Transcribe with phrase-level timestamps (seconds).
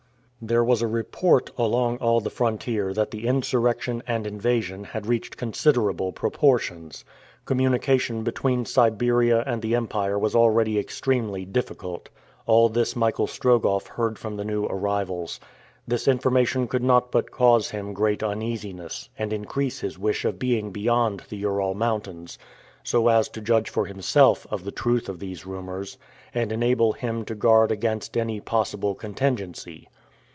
[0.43, 5.37] There was a report along all the frontier that the insurrection and invasion had reached
[5.37, 7.05] considerable proportions.
[7.45, 12.09] Communication between Siberia and the empire was already extremely difficult.
[12.47, 15.39] All this Michael Strogoff heard from the new arrivals.
[15.87, 20.71] This information could not but cause him great uneasiness, and increase his wish of being
[20.71, 22.39] beyond the Ural Mountains,
[22.83, 25.99] so as to judge for himself of the truth of these rumors,
[26.33, 29.87] and enable him to guard against any possible contingency.